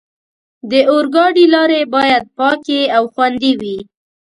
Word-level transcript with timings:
د 0.71 0.73
اورګاډي 0.91 1.45
لارې 1.53 1.81
باید 1.95 2.23
پاکې 2.37 2.79
او 2.95 3.03
خوندي 3.13 3.53
وي. 3.61 3.77